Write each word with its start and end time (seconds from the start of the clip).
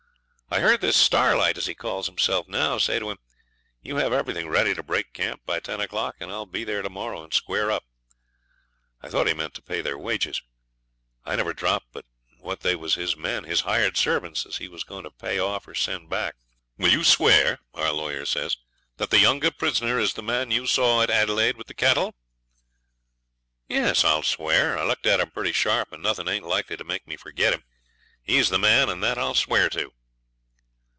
I 0.53 0.59
heard 0.59 0.81
this 0.81 0.97
Starlight, 0.97 1.57
as 1.57 1.65
he 1.67 1.73
calls 1.73 2.09
hisself 2.09 2.45
now, 2.49 2.77
say 2.77 2.99
to 2.99 3.09
him, 3.09 3.19
"You 3.81 3.95
have 3.95 4.11
everything 4.11 4.49
ready 4.49 4.73
to 4.73 4.83
break 4.83 5.13
camp 5.13 5.45
by 5.45 5.61
ten 5.61 5.79
o'clock, 5.79 6.17
and 6.19 6.29
I'll 6.29 6.45
be 6.45 6.65
there 6.65 6.81
to 6.81 6.89
morrow 6.89 7.23
and 7.23 7.33
square 7.33 7.71
up." 7.71 7.85
I 9.01 9.07
thought 9.07 9.27
he 9.27 9.33
meant 9.33 9.53
to 9.53 9.61
pay 9.61 9.79
their 9.79 9.97
wages. 9.97 10.41
I 11.23 11.37
never 11.37 11.53
dropped 11.53 11.93
but 11.93 12.03
what 12.37 12.59
they 12.59 12.75
was 12.75 12.95
his 12.95 13.15
men 13.15 13.45
his 13.45 13.61
hired 13.61 13.95
servants 13.95 14.45
as 14.45 14.57
he 14.57 14.67
was 14.67 14.83
going 14.83 15.05
to 15.05 15.09
pay 15.09 15.39
off 15.39 15.69
or 15.69 15.73
send 15.73 16.09
back.' 16.09 16.35
'Will 16.77 16.91
you 16.91 17.05
swear,' 17.05 17.59
our 17.73 17.93
lawyer 17.93 18.25
says, 18.25 18.57
'that 18.97 19.09
the 19.09 19.19
younger 19.19 19.51
prisoner 19.51 19.99
is 19.99 20.15
the 20.15 20.21
man 20.21 20.51
you 20.51 20.67
saw 20.67 21.01
at 21.01 21.09
Adelaide 21.09 21.55
with 21.55 21.67
the 21.67 21.73
cattle?' 21.73 22.13
'Yes; 23.69 24.03
I'll 24.03 24.21
swear. 24.21 24.77
I 24.77 24.83
looked 24.83 25.05
at 25.05 25.21
him 25.21 25.31
pretty 25.31 25.53
sharp, 25.53 25.93
and 25.93 26.03
nothing 26.03 26.27
ain't 26.27 26.43
likely 26.45 26.75
to 26.75 26.83
make 26.83 27.07
me 27.07 27.15
forget 27.15 27.53
him. 27.53 27.63
He's 28.21 28.49
the 28.49 28.59
man, 28.59 28.89
and 28.89 29.01
that 29.01 29.17
I'll 29.17 29.33
swear 29.33 29.69
to.' 29.69 29.93